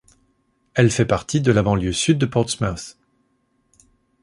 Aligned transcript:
Elle 0.73 0.89
fait 0.89 1.05
partie 1.05 1.41
de 1.41 1.51
la 1.51 1.61
banlieue 1.61 1.93
sud 1.93 2.17
de 2.17 2.25
Portsmouth. 2.25 2.97